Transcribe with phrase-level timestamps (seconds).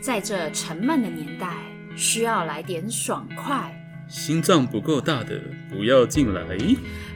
[0.00, 1.56] 在这沉闷的年代，
[1.96, 3.74] 需要来点爽快，
[4.08, 6.40] 心脏不够大的不要进来。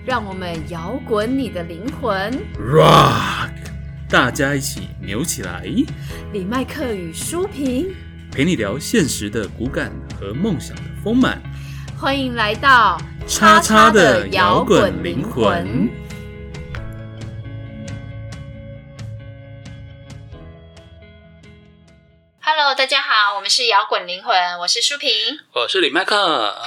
[0.05, 2.33] 让我们摇滚你的灵魂。
[2.59, 3.51] Rock，
[4.09, 5.65] 大家一起扭起来，
[6.33, 7.87] 李麦克与舒平，
[8.33, 11.41] 陪你聊现实的骨感和梦想的丰满。
[11.97, 15.89] 欢迎来到叉叉的摇滚灵魂。
[23.43, 25.11] 们是摇滚灵魂，我是舒平。
[25.53, 26.63] 我是李麦克。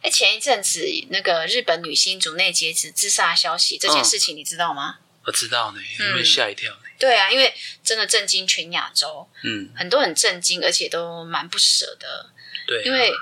[0.00, 4.98] 哎，前一阵子那个日本女星竹内结子自杀消息这件事情，你知道吗？
[5.26, 6.78] 我知道呢，嗯会吓一跳呢。
[7.00, 7.52] 对啊，因为
[7.82, 12.30] 真的震惊全亚洲，嗯，很多很震惊，而且都蛮不舍的，
[12.64, 13.12] 对啊，因为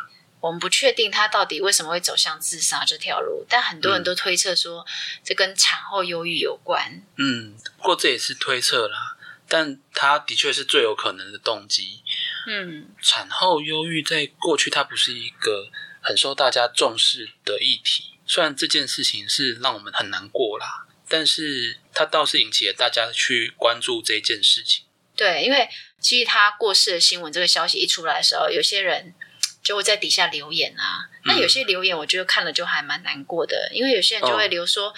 [0.41, 4.85] 我们不确定她到底为什么会走向自杀这条路，但很多人都推测说
[5.25, 7.03] 这跟产后忧郁有关。
[7.17, 9.17] 嗯，不过这也是推测啦，
[9.49, 12.03] 但他的确是最有可能的动机。
[12.51, 24.87] 嗯，产后忧郁在过去它不是一个很受大家重视的议题，虽然这件事情是让我们很难过啦，但是它倒是引起了大家去关注这件事情。
[25.15, 25.69] 对，因为
[26.01, 29.15] 其实他过世的新闻这个消息一出来的时候，有些人
[29.63, 31.11] 就会在底下留言啊。
[31.25, 34.95] 那有些留言我觉得看了就还蛮难过的，因为有些人就会留说、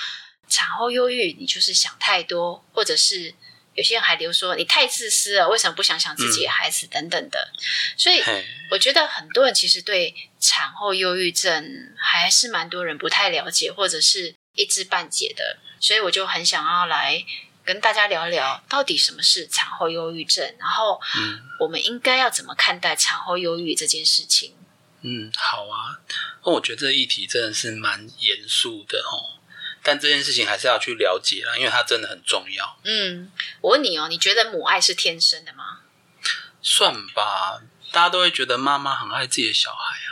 [0.47, 3.35] 产后忧郁，你就是想太多，或者是
[3.75, 7.53] 有些人还留说你太自私了，为什么不想想自己的孩子、等等的。
[7.97, 8.23] 所以，
[8.71, 17.25] 我觉得很多人其实对产后忧郁症还是蛮多人不太了解，或者是一知半解的，所以我就很想要来
[17.65, 24.57] 跟大家聊聊，到底什么是产后忧郁症，然后嗯我们应该要怎么看待产后忧郁这件事情。
[25.03, 25.97] 嗯，好啊。
[26.45, 29.40] 那我觉得这个议题真的是蛮严肃的哦，
[29.83, 32.79] 但这件事情还是要去了解啦，因为它真的很重要。
[32.85, 35.79] 嗯，我问你哦，你觉得母爱是天生的吗？
[36.63, 40.09] 算吧，大家都会觉得妈妈很爱自己的小孩啊。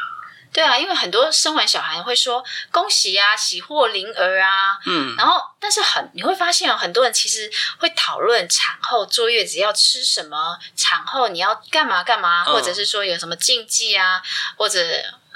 [0.50, 7.48] 对啊，因为很多生完小孩会说恭喜啊，喜获麟儿啊，嗯，然后，但是很你会发现哦，很多人其实
[7.78, 14.22] 会讨论产后坐月子要吃什么，产后你要干嘛干嘛，嗯或者是说有什么禁忌啊，
[14.56, 14.80] 或者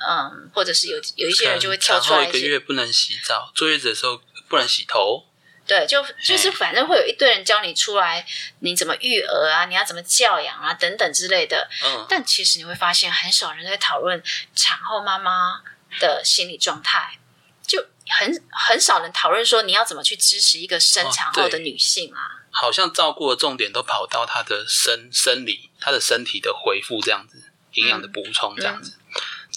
[0.08, 5.24] 嗯，或者是有有一些人就会跳出来一个，月不能洗澡，坐月子的时候不能洗头。
[5.64, 8.26] 对，就就是反正会有一堆人教你出来，
[8.58, 11.70] 你怎么育儿啊，你要怎么教养啊，等等之类的。
[11.84, 14.20] 嗯，但其实你会发现，很少人在讨论
[14.56, 15.60] 产后妈妈
[16.00, 17.18] 的心理状态，
[17.64, 22.42] 就很很少人讨论说你要怎么去支持一个生产后的女性啊。
[22.50, 28.98] 好像照顾的重点都跑到她的生生理、她的身体的恢复这样子，营养的补充这样子。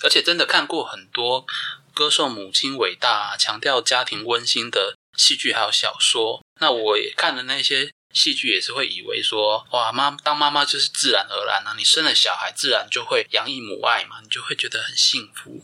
[0.04, 1.46] 而且真的看过很多
[1.94, 6.42] 歌颂母亲伟大、啊、强调家庭温馨的戏剧还有小说。
[6.60, 15.64] 那我也看了那些戏剧，也是会以为说，哇，妈当妈妈就是自然而然啊，你生了小孩，自然就会洋溢母爱嘛，你就会觉得很幸福。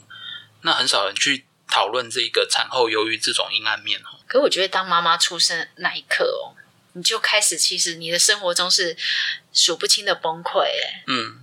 [0.61, 4.19] 那很少人去讨论这个产后忧郁这种阴暗面哦。
[4.27, 6.55] 可我觉得，当妈妈出生那一刻哦，
[6.93, 8.97] 你就开始，其实你的生活中是
[9.53, 11.03] 数不清的崩溃哎。
[11.07, 11.40] 嗯，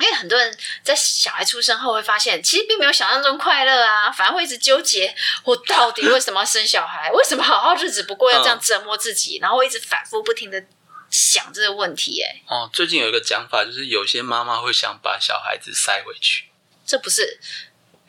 [0.00, 7.10] 因为很多人在小孩出生后会发现，其实并没有想象中快乐啊，反而会一直纠结，我到底为什么要生小孩？
[7.12, 9.38] 为什么好好日子不过要这样折磨自己？
[9.40, 10.64] 然后会一直反复不停的
[11.10, 12.20] 想这个问题。
[12.22, 16.46] 哎，哦，最近有一个讲法，就是有些妈妈会想把小孩子塞回去。
[16.84, 17.40] 这不是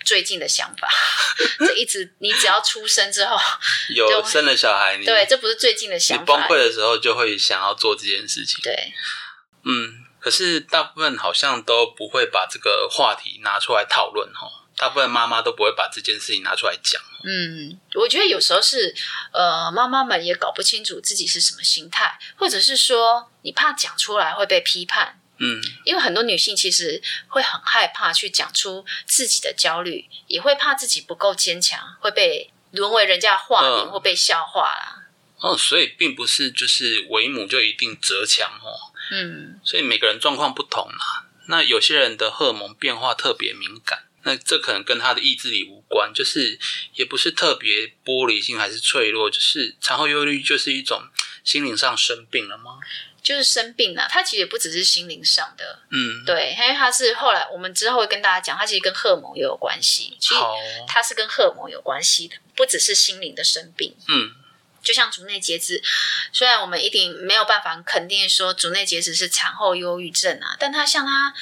[0.04, 0.90] 最近的想法，
[1.60, 3.38] 这一直你只要出生之后，
[3.96, 6.22] 有生了小孩，你对，这不是最近的想法。
[6.24, 8.60] 你崩溃的时候就会想要做这件事情。
[8.62, 8.94] 对，
[9.64, 14.50] 嗯，可是大部分好像都不会把这个话题拿出来讨论哈。
[14.76, 17.00] 大部分妈妈都不会把这件事情拿出来讲。
[17.24, 18.92] 嗯，我觉得有时候是
[19.32, 35.04] 呃，妈妈们也搞不清楚自己是什么心态，或者是说你怕讲出来会被批判，嗯因为很多女性其实会很害怕去讲出自己的焦虑，也会怕自己不够坚强，会被沦为人家的话柄嗯或被笑话啦。
[35.38, 41.26] 哦，所以并不是就是为母就一定折强哦，嗯，所以每个人状况不同啦。
[41.48, 46.60] 那有些人的荷尔蒙变化特别敏感，那这可能跟他的意志力无关，就是
[46.96, 51.04] 也不是特别玻璃心还是脆弱，就是产后忧虑就是一种
[51.44, 52.80] 心灵上生病了吗？
[53.22, 60.56] 就是生病了，它其实也不只是心灵上的，嗯，对，因为它是后来我们之后会跟大家讲，它其实跟荷尔蒙也有关系，其实好，
[60.88, 63.96] 它是跟荷尔蒙有关系的，不只是心灵的生病。
[64.08, 64.36] 嗯
[64.86, 65.82] 就像竹内结子，
[66.32, 71.34] 虽然我们一定没有办法肯定说竹内结子是产后忧郁症啊，但他像他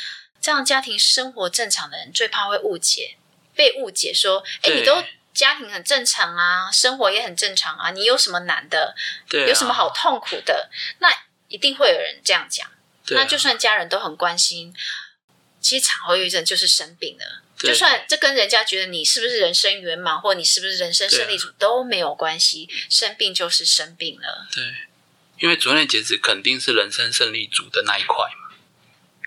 [0.42, 3.18] 这样家庭生活正常的人，最怕会误解，
[3.54, 5.04] 被误解说，哎，对你都
[5.34, 8.96] 家庭很正常啊，生活也很正常啊，你有什么难的？
[9.28, 10.70] 对、啊，有什么好痛苦的？
[11.00, 11.10] 那
[11.50, 12.68] 一定会有人这样讲。
[13.06, 14.74] 对啊那就算家人都很关心，
[15.60, 17.43] 其实产后忧郁症就是生病了。
[17.64, 17.72] 对。
[17.72, 24.48] 就算这跟人家觉得你是不是人生圆满，或你是不是人生胜利组都没有关系，生病就是生病了。
[24.54, 24.64] 对，
[25.40, 28.56] 因为昨天截止肯定是人生胜利组的那一块嘛。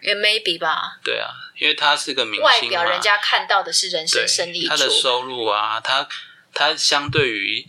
[0.02, 6.06] 也 maybe 吧，对啊，因为他是个明外星外，表人家看到的是人生胜利他的，收入啊，他
[6.52, 7.66] 他相对于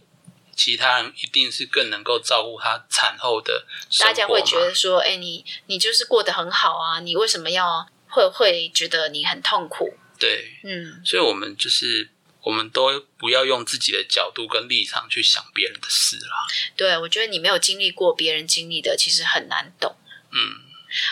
[0.56, 3.66] 其他人一定是更能够照顾他产后的
[4.00, 9.98] 大家会觉得说，哎，你你就是过得很好啊，你为什么要会会觉得你很痛苦？
[10.20, 12.10] 对，嗯，所以我们就是
[12.42, 16.46] 我们都不要用自己的角度跟立场去想别人的事啦。
[16.76, 19.96] 对，我觉得你没有经历过别人经历的，其实很难懂。
[20.32, 20.38] 嗯，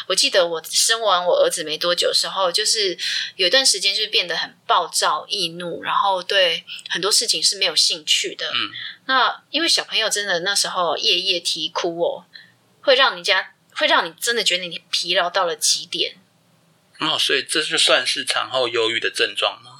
[0.07, 2.97] 我记得我生完我儿子没多久的时候，就是
[3.35, 8.49] 有一段时间就是变得很暴躁、易怒，然后对很多事情是没有兴趣的。
[8.49, 8.69] 嗯，
[9.07, 12.25] 那因为小朋友真的那时候夜夜啼哭哦，
[12.81, 16.15] 会让你家会让你真的觉得你疲劳到了极点。
[16.99, 19.71] 哦，所以这就算是产后忧郁的症状吗？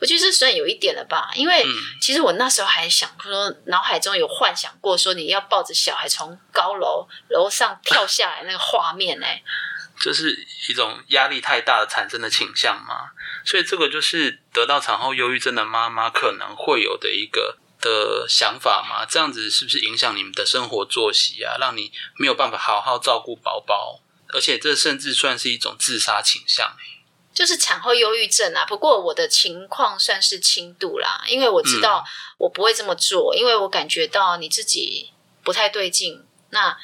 [0.00, 9.26] 我觉得这算有一点了吧，因为嗯其实我那时候还想说，脑海中有幻想过说你要抱着小孩从高楼楼上跳下来那个画面呢、
[9.98, 13.10] 这是一种压力太大的产生的倾向吗？
[13.44, 19.06] 所以这个就是得到产后忧郁症的妈妈可能会有的一个的想法吗？
[19.08, 24.00] 这样子是不是影响你们的生活作息啊，让你没有办法好好照顾宝宝？
[24.32, 27.00] 而且这甚至算是一种自杀倾向、欸。
[27.32, 28.64] 就是产后忧郁症啊。
[28.66, 32.04] 不过我的情况算是轻度啦，因为我知道
[32.38, 35.12] 我不会这么做，因为我感觉到你自己
[35.42, 36.76] 不太对劲，那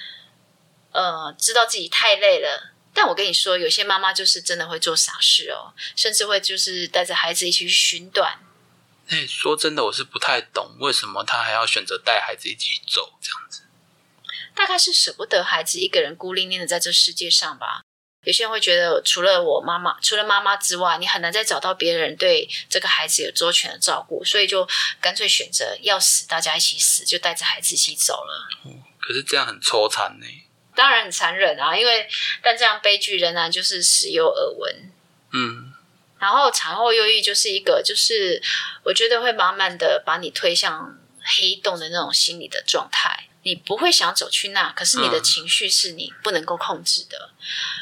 [0.92, 2.72] 呃，知道自己太累了。
[2.94, 8.38] 但我跟你说，有些妈妈就是真的会做傻事哦，甚至会就是带着孩子一起去寻短。
[9.08, 13.62] 哎、说真的，我是不太懂为什么他还要选择带孩子一起走这样子。
[14.56, 17.82] 大概是舍不得孩子一个人孤零零的在这世界上吧。
[18.24, 24.66] 有些人会觉得，除了我妈妈，除了妈妈之外，你很难再找到别人对这个孩子有周全的照顾，所以就
[25.00, 28.48] 干脆选择要死，大家一起死，就带着孩子一起走了。
[28.98, 30.26] 可是这样很抽残呢、
[30.74, 32.08] 当然很残忍啊，因为
[32.42, 34.92] 但这样悲剧仍然就是时有耳闻。
[35.32, 35.72] 嗯，
[36.18, 38.42] 然后产后忧郁就是一个，就是
[38.82, 43.25] 我觉得会慢慢的把你推向黑洞的那种心理的状态。
[43.46, 45.22] 你不会想走去那，可是你的嗯。
[45.22, 47.30] 情绪是你不能够控制的，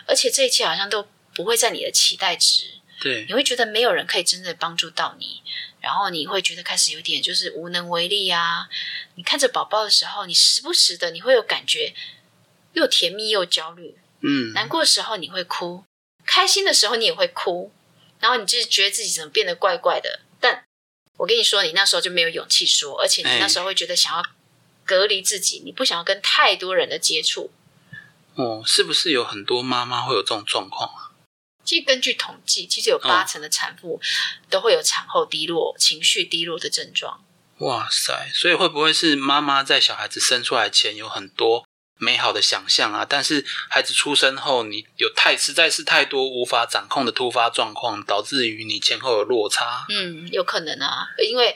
[0.06, 2.64] 而且这一切好像都不会在你的期待值，
[3.00, 3.24] 对。
[3.26, 5.42] 你，会觉得没有人可以真正帮助到你，
[5.80, 8.68] 然后你会觉得开始有点就是无能为力啊。
[9.14, 11.94] 你看着宝宝的时候，你时不时的你会有感觉，
[12.74, 15.84] 又甜蜜又焦虑，嗯，难过的时候你会哭，
[16.26, 17.72] 开心的时候你也会哭，
[18.20, 20.20] 然后你就是觉得自己怎么变得怪怪的。
[20.38, 20.62] 但
[21.16, 24.22] 我跟你说，你那时候就没有勇气说，而且你那时候会觉得想要
[24.84, 27.50] 隔离自己，你不想要跟太多人的接触。
[28.34, 31.14] 哦，是不是有很多妈妈会有这种状况啊？
[31.64, 34.00] 其实根据统计，其实有八成的产妇
[34.50, 37.24] 都会有产后低落、情绪低落的症状。
[37.58, 38.30] 哇塞！
[38.34, 41.64] 所以会不会是妈妈在小孩子生出来前有很多
[41.98, 43.06] 美好的想象啊？
[43.08, 49.86] 但是孩子出生后，你有太实在是太多无法掌控的突发状况，导致于你前后有落差。
[49.88, 51.54] 嗯，有可能啊，因为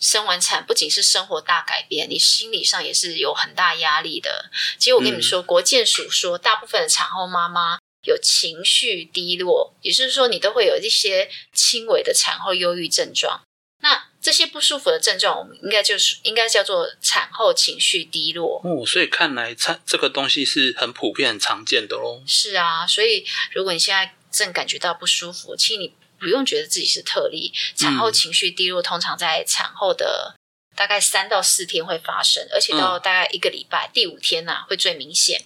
[0.00, 4.50] 生完产不仅是生活大改变，你心理上也是有很大压力的。
[4.78, 13.42] 其实我跟你们说，国健署说，大部分的产后妈妈有情绪低落，也就是说，你都会有一些轻微的产后忧郁症状。
[13.82, 18.60] 那这些不舒服的症状，我们应该就是应该叫做产后情绪低落。
[18.64, 22.22] 哦，所以看来产这个东西是很普遍、很常见的喽。
[22.26, 27.52] 是啊，所以如果你现在正感觉到不舒服，其实你不用觉得自己是特例。
[27.74, 30.36] 产后情绪低落通常在产后的
[30.76, 35.42] 大概三到四天会发生，而且到大概一个礼拜、第五天呐、会最明显。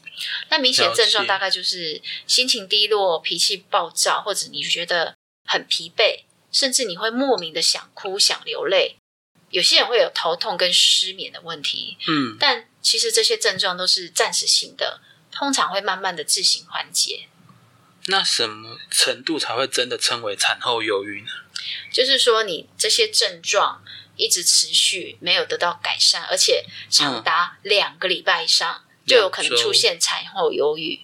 [0.51, 5.15] 那明显的症状大概就是心情低落、脾气暴躁，或者你觉得
[5.49, 8.97] 很疲惫，甚至你会莫名的想哭、想流泪。
[9.51, 15.01] 有些人会有头痛跟失眠的问题，嗯，但其实这些症状都是暂时性的，
[15.31, 17.29] 通常会慢慢的自行缓解。
[18.07, 21.29] 那什么程度才会真的称为产后忧郁呢？
[21.91, 23.83] 就是说，你这些症状
[24.17, 31.01] 一直持续没有得到改善，而且长达两个礼拜以上，就有可能出现产后忧郁。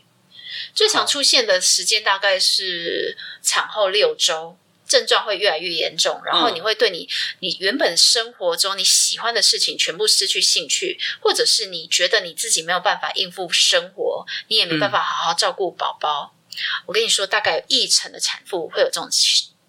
[0.75, 16.35] 最常出现的时间大概是产后六周，症状会越来越严重，然后你会对你你原本生活中你喜欢的事情全部失去兴趣，或者是你觉得你自己没有办法应付生活，你也没办法好好照顾宝宝。
[16.87, 19.09] 我跟你说，大概有一成的产妇会有这种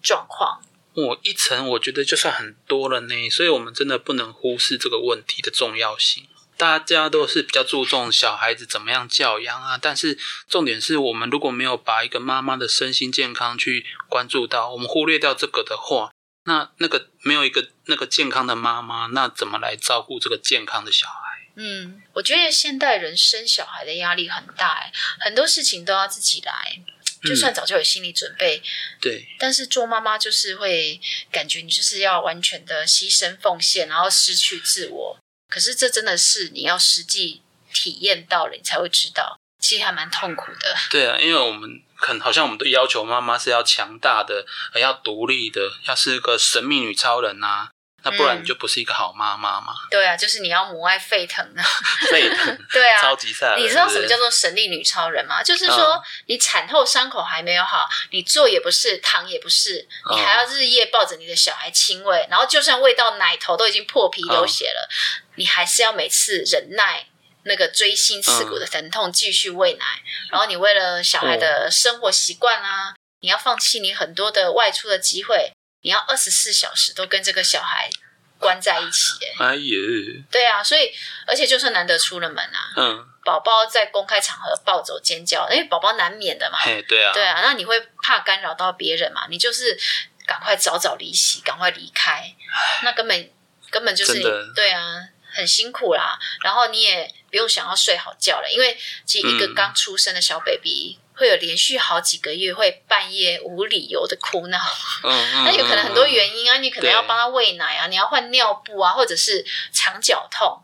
[0.02, 0.60] 状况。
[0.94, 6.28] 我、一成我觉得就算很多了呢，所以我们真的不能忽视这个问题的重要性。
[6.54, 16.12] 大家都是比较注重小孩子怎么样教养啊，但是重点是我们如果没有把一个妈妈的身心健康去关注到，我们忽略掉这个的话，
[16.44, 21.31] 那那个没有一个那个健康的妈妈，那怎么来照顾这个健康的小孩？
[21.54, 26.80] 嗯，我觉得现代人生小孩的压力很大，哎，很多事情都要自己来，
[27.24, 28.62] 就算早就有心理准备，
[29.00, 35.18] 对，但是做妈妈就是会感觉你就是要完全的牺牲奉献，然后失去自我。
[35.48, 37.42] 可是这真的是你要实际
[37.74, 40.74] 体验到了，你才会知道，其实还蛮痛苦的。
[40.90, 44.46] 对啊，因为我们很好像我们都要求妈妈是要强大的，
[44.80, 47.70] 要独立的，要是个神秘女超人啊。
[48.04, 49.72] 那不然你就不是一个好妈妈嘛？
[49.90, 51.62] 对啊，就是你要母爱沸腾啊，
[52.10, 53.54] 沸腾， 对啊，超级赛。
[53.56, 55.42] 你知道什么叫做神力女超人吗？
[55.42, 64.88] 就是说，你产后伤口还没有好，你坐也不是，躺也不是，你还要日夜抱着你的小孩亲喂，然后就算喂到奶头都已经破皮流血了，
[65.36, 67.06] 你还是要每次忍耐
[67.44, 69.84] 那个锥心刺骨的疼痛，继续喂奶。
[70.30, 75.52] 然后你为了小孩的生活习惯啊，你要放弃你很多的外出的机会。
[75.82, 77.90] 你要二十四小时都跟这个小孩
[78.38, 80.92] 关在一起，哎，哎呀，对啊，所以
[81.26, 89.26] 而且就算难得出了门啊，嗯，宝宝在公开场合暴走尖叫，因为宝宝难免的嘛，对啊，对啊，那你会怕干扰到别人嘛？
[89.28, 89.78] 你就是
[90.26, 92.34] 赶快早早离席，赶快离开，
[92.82, 93.30] 那根本
[93.70, 94.20] 根本就是
[94.54, 96.18] 对啊，很辛苦啦。
[96.42, 100.98] 然后你也不用想要睡好觉了，因为其实一个刚出生的小 baby。
[101.14, 104.58] 会有连续好几个月会半夜无理由的哭闹，
[105.44, 110.62] 那有可能很多原因啊，你可能要帮他喂奶啊，你要换尿布啊，或者是肠绞痛，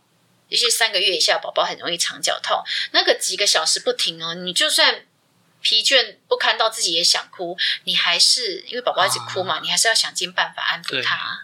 [0.48, 2.62] 尤其三个月以下宝宝很容易肠绞痛，
[2.92, 5.04] 那个几个小时不停哦，你就算
[5.60, 11.42] 疲倦不堪到自己也想哭，你还是因为宝宝一直哭嘛，你还是要想尽办法安抚他。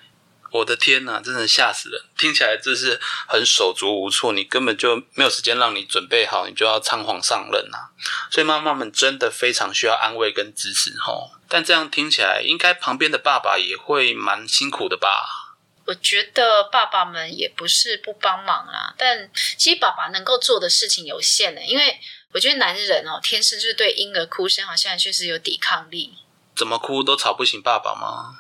[0.55, 2.01] 我的天呐，真的吓死人！
[2.17, 7.91] 听起来真是很手足无措，你根本就没有时间让你准备好，你就要仓皇上任啊。
[8.31, 11.33] 所以妈妈们真的非常需要安慰跟支持吼。
[11.49, 15.57] 但这样听起来，应该旁边的爸爸也会蛮辛苦的吧？
[15.87, 21.99] 我觉得爸爸们也不是不帮忙啊，但其实爸爸能够做的事情有限的，因为
[22.31, 26.15] 我觉得男人哦，天生就是对婴儿哭声好像确实有抵抗力。
[26.55, 28.37] 怎么哭都吵不醒爸爸吗？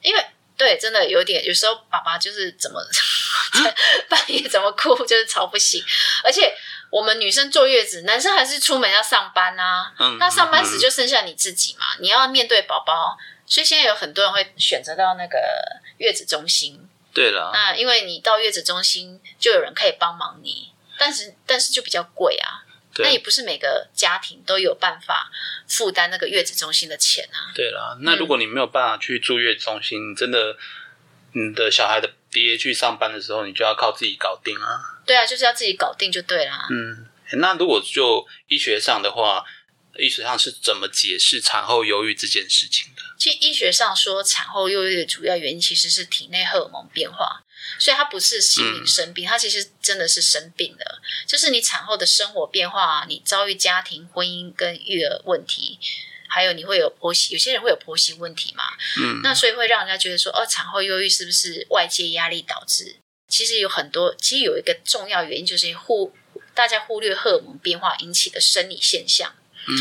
[0.00, 0.26] 因为。
[0.56, 2.80] 对，真的有点，有时候爸爸就是怎么
[4.08, 5.84] 半夜怎么哭，就是吵不醒。
[6.24, 6.54] 而且
[6.90, 9.92] 我们女生坐月子，男生还是出门要上班啊。
[9.98, 15.38] 嗯，那上班时就剩下你自己嘛，你要面对宝宝，所以现在有很多人会选择到那个
[15.98, 16.88] 月子中心。
[17.12, 22.64] 对了，那因为你到月子中心就有人可以帮忙你，但是但是就比较贵啊。
[23.04, 25.30] 那也不是每个家庭都有办法
[25.68, 27.52] 负担那个月子中心的钱啊。
[27.54, 30.56] 对啦，那如果你没有办法去住月子中心，真的，
[31.32, 34.80] 你的小孩的爹去上班的时候，你就要靠自己搞定啊。
[35.04, 36.66] 对啊，就是要自己搞定就对啦。
[36.70, 37.06] 嗯，
[37.38, 39.44] 那如果就医学上的话，
[39.98, 43.02] 医学上是怎么解释产后忧郁这件事情的？
[43.18, 47.42] 其实医学上说，产后忧郁的主要原因其实是体内荷尔蒙变化。
[47.78, 51.02] 所以它不是心理生病，它其实真的是生病了。
[51.26, 55.78] 就是你产后的生活变化，你遭遇家庭、婚姻跟育儿问题，
[56.28, 58.64] 还有你会有婆媳，有些人会有婆媳问题嘛。
[59.00, 62.96] 嗯，那所以会让人家觉得说，哦，产后忧郁是不是外界压力导致？
[63.28, 66.14] 其实有很多，其实有一个重要原因就是忽
[66.54, 69.34] 大家忽略荷尔蒙变化引起的生理现象。
[69.66, 69.76] 嗯，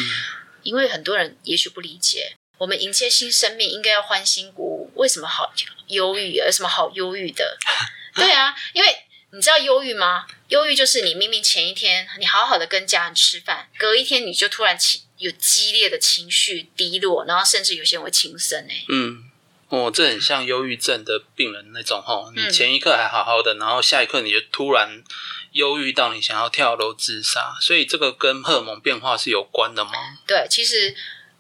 [0.64, 5.54] 因为很多人也许不理解，我们迎接新生命应该要欢欣鼓舞，为什么好？
[5.88, 7.58] 忧郁有什么好忧郁的？
[8.16, 8.90] 对啊，因为
[9.32, 10.26] 你知道忧郁吗？
[10.48, 18.84] 忧郁就是你明明前一天你好好的跟家人吃饭，隔一天你就突然起有激烈的情绪低落，然后甚至有些人会轻生哎。
[18.90, 19.30] 嗯，
[19.70, 25.04] 哦，这很像忧郁症的病人那种吼，你前一刻还好好的，然后下一刻你就突然
[25.52, 29.92] 忧郁到你想要跳楼自杀，所以这个跟荷尔蒙变化是有关的吗？
[30.26, 30.96] 对，其实。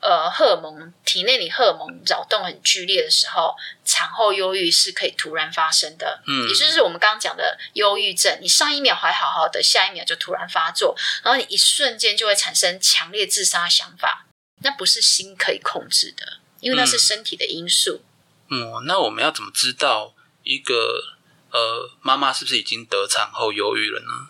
[0.05, 6.21] 呃，荷尔蒙体内里荷尔蒙扰动很剧烈的时候，产后忧郁是可以突然发生的。
[6.27, 14.27] 嗯，也就是我们刚刚讲的忧郁症，你上一秒还好好的，下一秒就突然发作，然后你一瞬间就会产生强烈自杀想法。
[14.61, 18.03] 那不是心可以控制的，因为那是身体的因素。
[18.51, 21.15] 嗯，那我们要怎么知道一个
[21.49, 24.29] 呃妈妈是不是已经得产后忧郁了呢？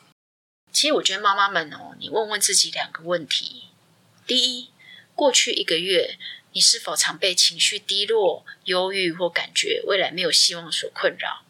[0.72, 3.66] 其实我觉得妈妈们哦，你问问自己两个问题：
[4.26, 4.70] 第一。
[5.16, 6.18] 过去一个月，
[6.52, 11.46] 你是否常被情绪低落、忧郁或感觉未来没有希望所困扰？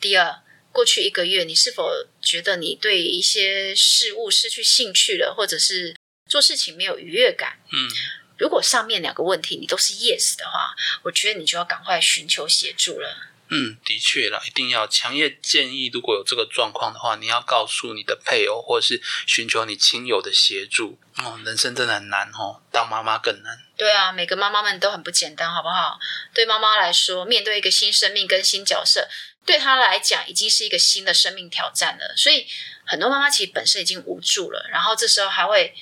[0.00, 0.42] 第二，
[0.72, 5.96] 过去一个月，你是否觉得你对一些事物失去兴趣了，或者是
[6.28, 7.60] 做事情没有愉悦感？
[7.72, 7.88] 嗯，
[8.36, 13.29] 如果上面两个问题你都是 yes 的话，我觉得你就要赶快寻求协助了。
[13.52, 20.98] 嗯，的确啦，一定要强烈建议，如果有这个状况的话，你要告诉你的配偶，或是寻求你亲友的协助。
[21.16, 23.58] 哦，人生真的很难哦，当妈妈更难。
[23.76, 25.98] 对啊，每个妈妈们都很不简单，好不好？
[26.32, 29.08] 对妈妈来说，面对一个新生命跟新角色，
[29.44, 32.14] 对她来讲已经是一个新的生命挑战了。
[32.16, 32.46] 所以
[32.86, 35.74] 很多妈妈其实本身已经无助了，然后这时候还会，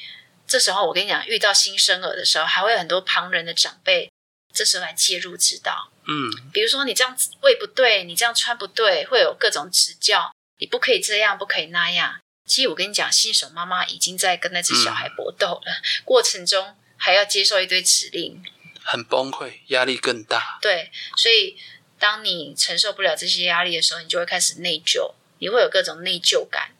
[0.47, 4.11] 这时候我跟你讲，遇到新生儿的时候，还会有很多旁人的长辈，
[4.55, 5.93] 这时候来介入指导。
[6.11, 12.19] 嗯，比如说你这样喂不对，你这样穿不对，会有各种指教，你不可以这样，不可以那样。
[12.47, 18.43] 其实我跟你讲，新手妈妈已经在跟那只小孩搏斗了，过程中还要接受一堆指令，
[18.83, 20.59] 很崩溃，压力更大。
[20.63, 21.59] 对，所以
[21.99, 26.71] 当你承受不了这些压力的时候，你就会开始内疚，你会有各种内疚感。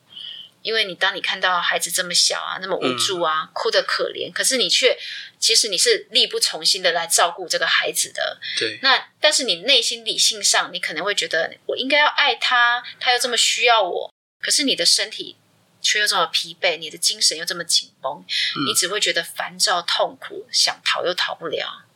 [0.69, 4.99] 因为你当你看到孩子这么小啊，那么无助啊，哭得可怜，可是你却
[5.39, 8.39] 其实你是力不从心的来照顾这个孩子的。
[8.59, 15.39] 对，那但是你内心理性上，你可能会觉得我应该要爱他，他又这么需要我，可是你的身体
[15.81, 18.23] 却又这么疲惫，你的精神又这么紧绷，
[18.67, 21.87] 你只会觉得烦躁、痛苦，想逃又逃不了。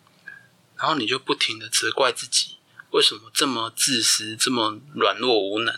[0.78, 2.56] 然后你就不停的责怪自己，
[2.92, 5.74] 为什么这么自私，这么软弱无能？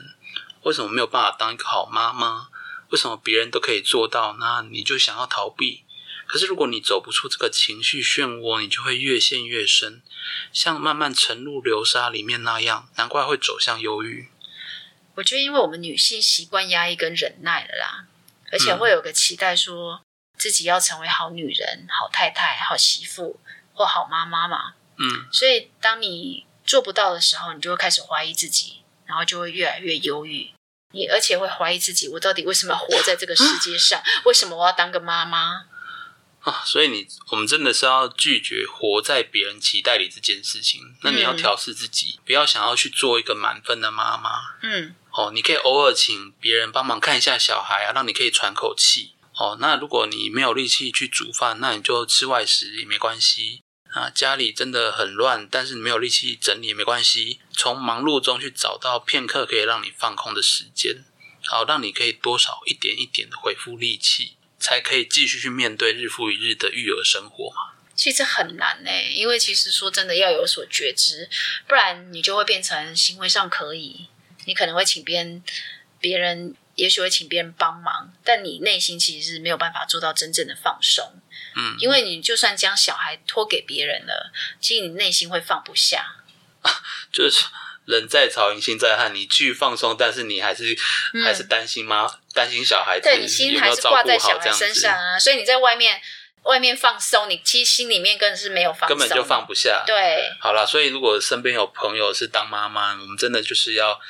[0.63, 2.51] 为什么没有办法当一个好妈妈？
[2.95, 5.83] 为什么别人都可以做到，那你就想要逃避？
[6.29, 10.01] 可是如果你走不出这个情绪漩涡，你就会越陷越深，
[10.53, 12.89] 像慢慢沉入流沙里面那样。
[12.95, 14.29] 难怪会走向忧郁。
[15.17, 18.07] 我觉得，因为我们女性习惯压抑跟忍耐了啦，
[18.53, 20.01] 而且会有个期待，说
[20.39, 23.41] 自己要成为好女人、好太太、好媳妇
[23.73, 24.75] 或好妈妈嘛。
[24.99, 30.54] 嗯，所以当你做不到的时候，你就会开始怀疑自己，然后就会越来越忧郁。
[30.95, 34.01] 你而且会怀疑自己，我到底为什么要活在这个世界上？
[34.25, 35.67] 为什么我要当个妈妈
[36.41, 36.63] 啊？
[36.65, 40.81] 所以你我们真的是要拒绝活在别人期待里这件事情。
[41.03, 44.31] 那你要调试自己，不要想要去做一个满分的妈妈。
[44.63, 49.15] 嗯，哦，你可以偶尔请别人帮忙看一下小孩啊，让你可以喘口气。
[49.37, 53.64] 哦，那如果你没有力气去煮饭，那你就吃外食也没关系。
[53.95, 57.39] 啊，家里真的很乱，但是你没有力气整理没关系。
[57.53, 61.05] 从忙碌中去找到片刻可以让你放空的时间，
[61.45, 67.75] 好让你可以多少一点一点的恢复力气，才可以继续去面对日复一日的育儿生活嘛。
[67.95, 71.31] 其实很难呢，因为其实说真的要有所觉知，
[71.69, 74.09] 不然你就会变成行为上可以，
[74.47, 75.45] 你可能会请别人，
[76.01, 81.21] 别人也许会请别人帮忙，但你内心其实是没有办法做到真正的放松。
[81.57, 86.17] 嗯，因为你就算将小孩托给别人了，其实你内心会放不下。
[87.13, 87.45] 就是
[87.85, 90.77] 人在曹营心在汉，你去放松，但是你还是
[91.25, 92.11] 还是担心吗？
[92.33, 95.19] 担心小孩子，对你心还是挂在小孩身上啊。
[95.19, 96.01] 所以你在外面
[96.45, 99.85] 外面放松，你其实心里面根本是没有放，根本就放不下。
[99.87, 104.01] 对，好了，所以如果身边有朋友是当妈妈，我们真的就是要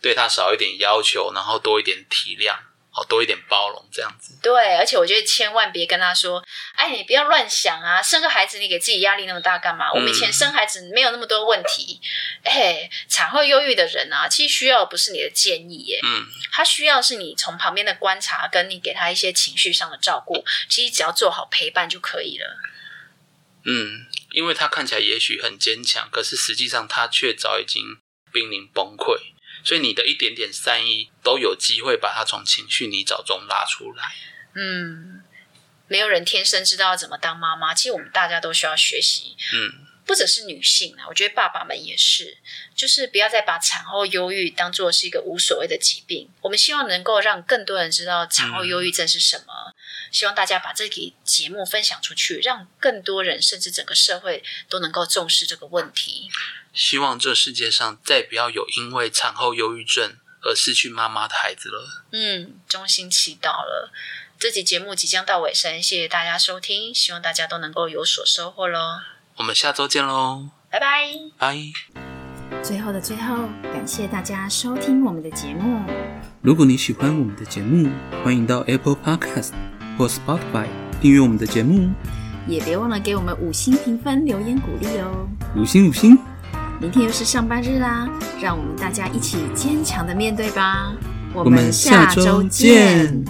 [0.00, 2.56] 对他少一点要求，然后多一点体谅。
[2.96, 4.38] 好多一点包容，这样子。
[4.42, 6.42] 对，而且我觉得千万别跟他说
[6.74, 12.00] ：“哎，你不要乱想啊，生个孩子你给自己压力那么大干嘛？”我们以前生孩子没有那么多问题。
[12.42, 20.42] 哎，产后忧郁的人啊，其实需要的不是你的建议，耶，嗯，他需要是你从旁边的观察，跟你给他一些情绪上的照顾。
[20.70, 22.56] 其实只要做好陪伴就可以了。
[23.66, 27.98] 嗯，因为他看起来也许很坚强，可是实际上他却早已经
[28.32, 29.35] 濒临崩溃。
[29.66, 34.14] 所以你的一点点善意都有机会把他从情绪泥沼中拉出来。
[34.54, 35.24] 嗯，
[35.88, 39.36] 没有人天生知道要怎么当妈妈，其实我们大家都需要学习。
[39.52, 42.38] 嗯，不只是女性啊，我觉得爸爸们也是，
[42.76, 46.30] 就是不要再把产后忧郁当做是一个无所谓的疾病。
[46.42, 49.74] 我们希望能够让更多人知道产后忧郁症是什么，
[50.10, 56.28] 希望大家把这个节目分享出去，让更多人甚至整个社会都能够重视这个问题。
[56.72, 62.04] 希望这世界上再不要有因为产后忧郁症而失去妈妈的孩子了。
[62.12, 63.92] 嗯，衷心祈祷了。
[64.38, 69.00] 这集节目即将到尾声，谢谢大家收听，希望大家都能够有所收获喽。
[69.36, 71.56] 我们下周见喽，拜拜，拜。
[72.62, 75.82] 最后的最后，感谢大家收听我们的节目。
[76.42, 77.90] 如果你喜欢我们的节目，
[78.22, 79.52] 欢迎到 Apple Podcast
[79.96, 80.66] 或 Spotify
[81.00, 81.90] 订阅我们的节目，
[82.46, 85.28] 也别忘了给我们五星评分、留言鼓励哦。
[85.56, 86.18] 五星五星。
[86.78, 88.06] 明天又是上班日啦，
[88.40, 90.92] 让我们大家一起坚强的面对吧。
[91.32, 93.24] 我们下周见。